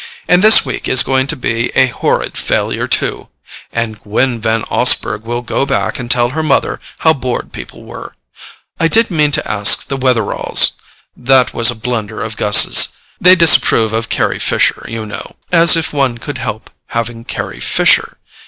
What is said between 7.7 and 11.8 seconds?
were. I did mean to ask the Wetheralls—that was a